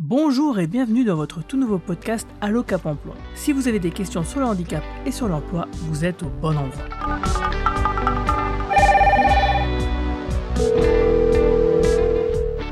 [0.00, 3.16] Bonjour et bienvenue dans votre tout nouveau podcast Allo Cap Emploi.
[3.34, 6.56] Si vous avez des questions sur le handicap et sur l'emploi, vous êtes au bon
[6.56, 6.84] endroit.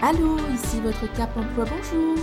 [0.02, 2.16] Allô, ici votre Cap Emploi, bonjour.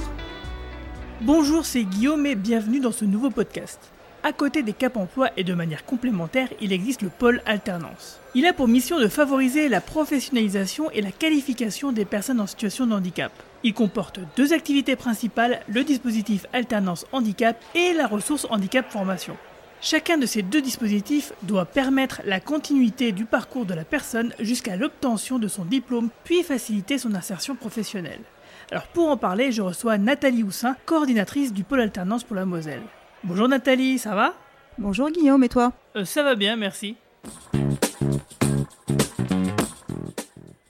[1.19, 3.92] Bonjour, c'est Guillaume et bienvenue dans ce nouveau podcast.
[4.25, 8.21] À côté des Cap Emploi et de manière complémentaire, il existe le pôle alternance.
[8.35, 12.87] Il a pour mission de favoriser la professionnalisation et la qualification des personnes en situation
[12.87, 13.33] de handicap.
[13.63, 19.35] Il comporte deux activités principales, le dispositif Alternance Handicap et la ressource Handicap Formation.
[19.81, 24.77] Chacun de ces deux dispositifs doit permettre la continuité du parcours de la personne jusqu'à
[24.77, 28.21] l'obtention de son diplôme, puis faciliter son insertion professionnelle.
[28.71, 32.83] Alors pour en parler, je reçois Nathalie Houssin, coordinatrice du pôle alternance pour la Moselle.
[33.23, 34.33] Bonjour Nathalie, ça va?
[34.77, 35.73] Bonjour Guillaume, et toi?
[35.95, 36.95] Euh, Ça va bien, merci.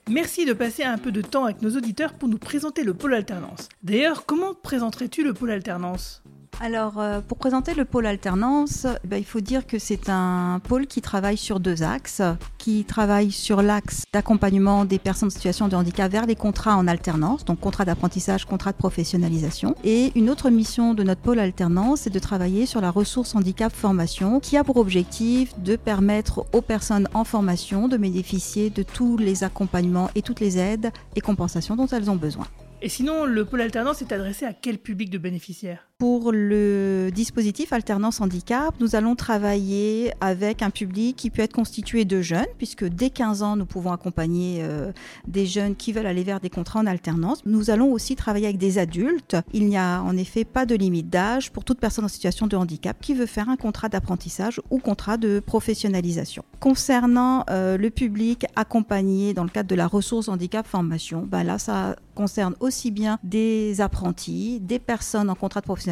[0.09, 3.13] Merci de passer un peu de temps avec nos auditeurs pour nous présenter le pôle
[3.16, 3.70] alternance.
[3.81, 6.23] D'ailleurs, comment présenterais-tu le pôle alternance?
[6.62, 10.61] Alors, euh, pour présenter le pôle alternance, eh ben, il faut dire que c'est un
[10.64, 12.22] pôle qui travaille sur deux axes,
[12.58, 16.88] qui travaille sur l'axe d'accompagnement des personnes en situation de handicap vers les contrats en
[16.88, 19.75] alternance, donc contrat d'apprentissage, contrat de professionnalisation.
[19.83, 23.73] Et une autre mission de notre pôle alternance, c'est de travailler sur la ressource handicap
[23.73, 29.17] formation, qui a pour objectif de permettre aux personnes en formation de bénéficier de tous
[29.17, 32.47] les accompagnements et toutes les aides et compensations dont elles ont besoin.
[32.85, 35.88] Et sinon, le pôle alternance est adressé à quel public de bénéficiaires?
[35.99, 42.03] Pour le dispositif Alternance Handicap, nous allons travailler avec un public qui peut être constitué
[42.03, 44.91] de jeunes, puisque dès 15 ans, nous pouvons accompagner euh,
[45.27, 47.45] des jeunes qui veulent aller vers des contrats en alternance.
[47.45, 49.38] Nous allons aussi travailler avec des adultes.
[49.53, 52.57] Il n'y a en effet pas de limite d'âge pour toute personne en situation de
[52.57, 56.44] handicap qui veut faire un contrat d'apprentissage ou contrat de professionnalisation.
[56.59, 61.59] Concernant euh, le public accompagné dans le cadre de la ressource handicap formation, ben là,
[61.59, 65.83] ça concerne aussi bien des apprentis, des personnes en contrat de professionnalisation,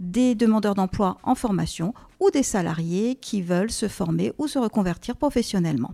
[0.00, 5.16] des demandeurs d'emploi en formation ou des salariés qui veulent se former ou se reconvertir
[5.16, 5.92] professionnellement.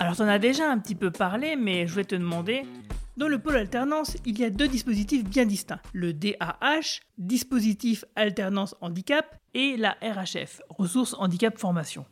[0.00, 2.62] Alors, tu en as déjà un petit peu parlé, mais je voulais te demander,
[3.16, 5.80] dans le pôle alternance, il y a deux dispositifs bien distincts.
[5.92, 12.06] Le DAH, dispositif alternance handicap, et la RHF, ressources handicap formation.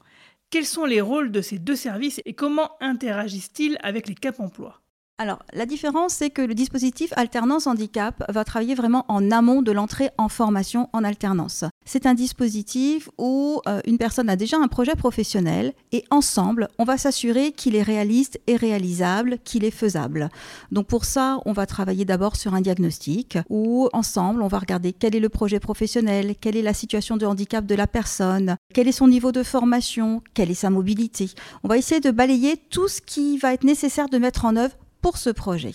[0.50, 4.80] Quels sont les rôles de ces deux services et comment interagissent-ils avec les CAP emploi?
[5.18, 9.72] Alors, la différence, c'est que le dispositif Alternance Handicap va travailler vraiment en amont de
[9.72, 11.64] l'entrée en formation en alternance.
[11.86, 16.84] C'est un dispositif où euh, une personne a déjà un projet professionnel et ensemble, on
[16.84, 20.28] va s'assurer qu'il est réaliste et réalisable, qu'il est faisable.
[20.70, 24.92] Donc pour ça, on va travailler d'abord sur un diagnostic où ensemble, on va regarder
[24.92, 28.86] quel est le projet professionnel, quelle est la situation de handicap de la personne, quel
[28.86, 31.30] est son niveau de formation, quelle est sa mobilité.
[31.64, 34.76] On va essayer de balayer tout ce qui va être nécessaire de mettre en œuvre
[35.06, 35.70] pour ce projet.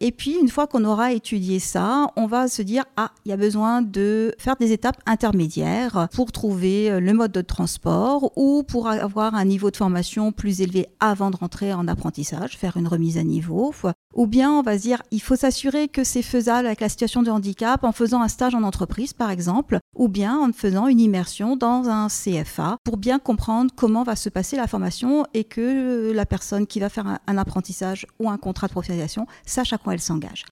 [0.00, 3.32] Et puis, une fois qu'on aura étudié ça, on va se dire, ah, il y
[3.32, 8.62] a besoin de faire des étapes intermédiaires pour trouver euh, le mode de transport ou
[8.62, 12.86] pour avoir un niveau de formation plus élevé avant de rentrer en apprentissage, faire une
[12.86, 13.72] remise à niveau.
[14.20, 17.22] Ou bien on va se dire, il faut s'assurer que c'est faisable avec la situation
[17.22, 21.00] de handicap en faisant un stage en entreprise, par exemple, ou bien en faisant une
[21.00, 26.12] immersion dans un CFA pour bien comprendre comment va se passer la formation et que
[26.12, 29.94] la personne qui va faire un, apprentissage ou un contrat de professionnalisation sache à quoi
[29.94, 30.44] elle s'engage.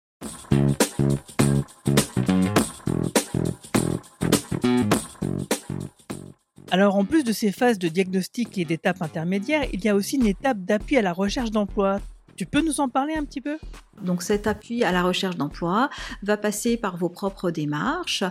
[6.70, 10.16] Alors en plus de ces phases de diagnostic et d'étapes intermédiaires, il y a aussi
[10.16, 12.00] une étape d'appui à la recherche d'emploi.
[12.38, 13.58] Tu peux nous en parler un petit peu?
[14.02, 15.90] Donc cet appui à la recherche d'emploi
[16.22, 18.24] va passer par vos propres démarches,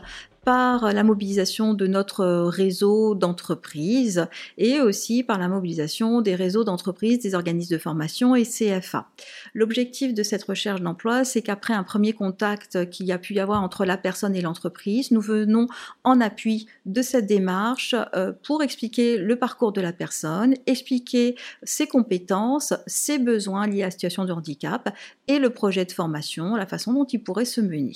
[0.47, 7.19] par la mobilisation de notre réseau d'entreprises et aussi par la mobilisation des réseaux d'entreprises,
[7.19, 9.09] des organismes de formation et CFA.
[9.53, 13.41] L'objectif de cette recherche d'emploi, c'est qu'après un premier contact qu'il y a pu y
[13.41, 15.67] avoir entre la personne et l'entreprise, nous venons
[16.05, 21.87] en appui de cette démarche euh, pour expliquer le parcours de la personne, expliquer ses
[21.87, 24.95] compétences, ses besoins liés à la situation de handicap
[25.27, 27.93] et le projet de formation, la façon dont il pourrait se mener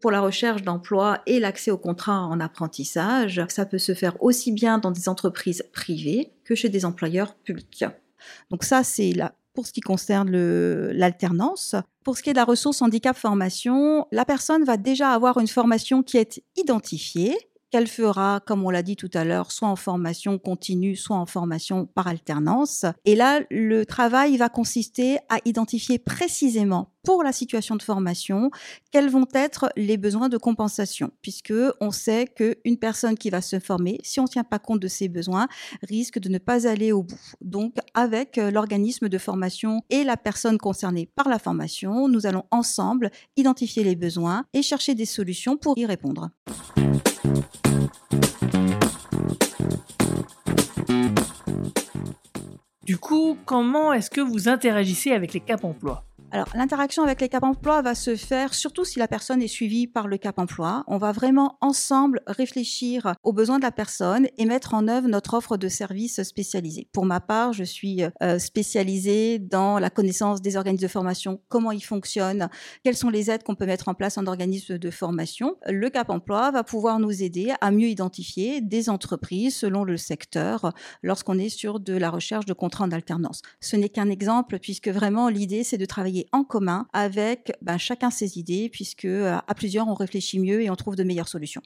[0.00, 3.42] pour la recherche d'emploi et l'accès au contrat en apprentissage.
[3.48, 7.86] Ça peut se faire aussi bien dans des entreprises privées que chez des employeurs publics.
[8.50, 10.30] Donc ça, c'est là pour ce qui concerne
[10.90, 11.76] l'alternance.
[12.04, 15.46] Pour ce qui est de la ressource handicap formation, la personne va déjà avoir une
[15.46, 17.36] formation qui est identifiée
[17.74, 21.26] qu'elle fera, comme on l'a dit tout à l'heure, soit en formation continue, soit en
[21.26, 22.86] formation par alternance.
[23.04, 28.50] Et là, le travail va consister à identifier précisément pour la situation de formation,
[28.90, 33.60] quels vont être les besoins de compensation, puisque on sait qu'une personne qui va se
[33.60, 35.46] former, si on ne tient pas compte de ses besoins,
[35.82, 37.20] risque de ne pas aller au bout.
[37.40, 42.44] Donc, avec euh, l'organisme de formation et la personne concernée par la formation, nous allons
[42.50, 46.30] ensemble identifier les besoins et chercher des solutions pour y répondre.
[52.84, 56.04] Du coup, comment est-ce que vous interagissez avec les CAP emploi?
[56.34, 59.86] Alors, l'interaction avec les cap emploi va se faire surtout si la personne est suivie
[59.86, 60.82] par le cap emploi.
[60.88, 65.34] On va vraiment ensemble réfléchir aux besoins de la personne et mettre en œuvre notre
[65.34, 66.88] offre de services spécialisés.
[66.92, 71.70] Pour ma part, je suis euh, spécialisée dans la connaissance des organismes de formation, comment
[71.70, 72.48] ils fonctionnent,
[72.82, 75.54] quelles sont les aides qu'on peut mettre en place en organisme de formation.
[75.68, 80.72] Le cap emploi va pouvoir nous aider à mieux identifier des entreprises selon le secteur
[81.04, 83.40] lorsqu'on est sur de la recherche de contrats en alternance.
[83.60, 88.10] Ce n'est qu'un exemple puisque vraiment l'idée c'est de travailler en commun avec ben, chacun
[88.10, 91.62] ses idées, puisque euh, à plusieurs, on réfléchit mieux et on trouve de meilleures solutions.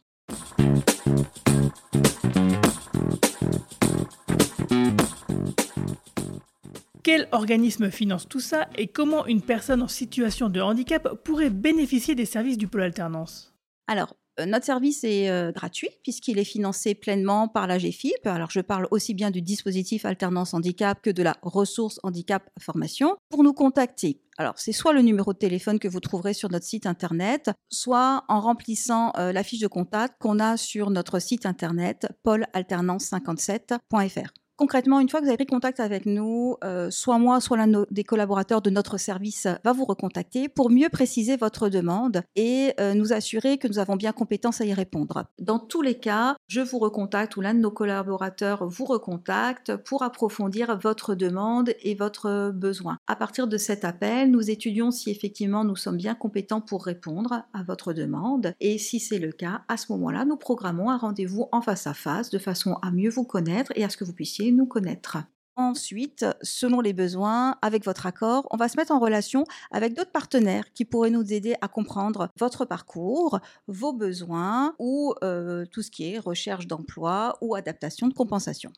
[7.03, 12.15] Quel organisme finance tout ça et comment une personne en situation de handicap pourrait bénéficier
[12.15, 13.55] des services du pôle alternance?
[13.87, 14.15] Alors,
[14.47, 18.27] notre service est euh, gratuit puisqu'il est financé pleinement par la GFIP.
[18.27, 23.17] Alors je parle aussi bien du dispositif alternance handicap que de la ressource handicap formation.
[23.31, 26.65] Pour nous contacter, alors, c'est soit le numéro de téléphone que vous trouverez sur notre
[26.65, 31.45] site internet, soit en remplissant euh, la fiche de contact qu'on a sur notre site
[31.45, 34.31] internet paulalternance57.fr.
[34.59, 37.85] Concrètement, une fois que vous avez pris contact avec nous, euh, soit moi, soit l'un
[37.93, 42.93] des collaborateurs de notre service va vous recontacter pour mieux préciser votre demande et euh,
[42.95, 45.27] nous assurer que nous avons bien compétence à y répondre.
[45.39, 50.03] Dans tous les cas, je vous recontacte ou l'un de nos collaborateurs vous recontacte pour
[50.03, 52.99] approfondir votre demande et votre besoin.
[53.07, 57.45] À partir de cet appel, nous étudions si effectivement nous sommes bien compétents pour répondre
[57.55, 61.47] à votre demande et si c'est le cas, à ce moment-là, nous programmons un rendez-vous
[61.53, 64.13] en face à face de façon à mieux vous connaître et à ce que vous
[64.13, 65.19] puissiez nous connaître.
[65.57, 69.43] Ensuite, selon les besoins, avec votre accord, on va se mettre en relation
[69.73, 75.65] avec d'autres partenaires qui pourraient nous aider à comprendre votre parcours, vos besoins ou euh,
[75.73, 78.71] tout ce qui est recherche d'emploi ou adaptation de compensation.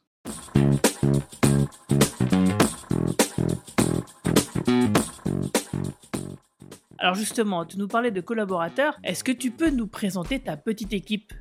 [6.96, 8.98] Alors justement, tu nous parlais de collaborateurs.
[9.04, 11.34] Est-ce que tu peux nous présenter ta petite équipe?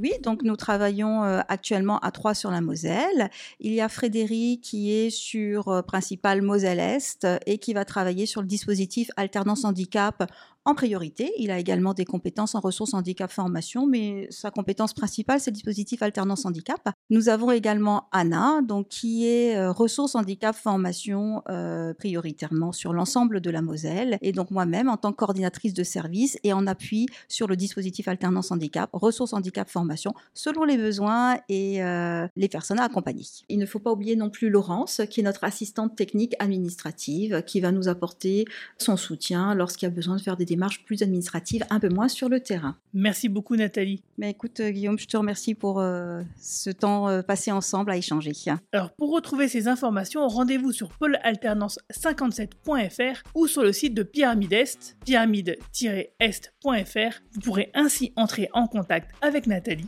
[0.00, 3.30] Oui, donc nous travaillons euh, actuellement à trois sur la Moselle.
[3.60, 8.40] Il y a Frédéric qui est sur euh, principal Moselle-Est et qui va travailler sur
[8.40, 10.30] le dispositif alternance handicap
[10.64, 11.32] en priorité.
[11.38, 15.54] Il a également des compétences en ressources handicap formation, mais sa compétence principale, c'est le
[15.54, 16.80] dispositif alternance handicap.
[17.08, 23.40] Nous avons également Anna, donc, qui est euh, ressources handicap formation euh, prioritairement sur l'ensemble
[23.40, 27.06] de la Moselle, et donc moi-même en tant que coordinatrice de service et en appui
[27.28, 32.78] sur le dispositif alternance handicap, ressources handicap formation, selon les besoins et euh, les personnes
[32.78, 33.24] à accompagner.
[33.48, 37.60] Il ne faut pas oublier non plus Laurence, qui est notre assistante technique administrative, qui
[37.60, 38.44] va nous apporter
[38.78, 42.08] son soutien lorsqu'il y a besoin de faire des démarches plus administratives, un peu moins
[42.08, 42.76] sur le terrain.
[42.92, 44.02] Merci beaucoup Nathalie.
[44.18, 47.96] Mais écoute euh, Guillaume, je te remercie pour euh, ce temps euh, passé ensemble à
[47.96, 48.32] échanger.
[48.72, 54.96] Alors pour retrouver ces informations, rendez-vous sur paulalternance57.fr ou sur le site de Pyramide Est,
[55.04, 57.22] pyramide-est.fr.
[57.32, 59.86] Vous pourrez ainsi entrer en contact avec Nathalie.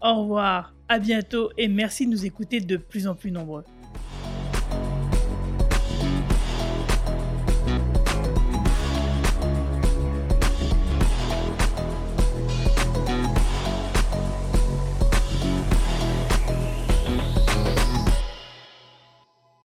[0.00, 3.62] Au revoir, à bientôt et merci de nous écouter de plus en plus nombreux.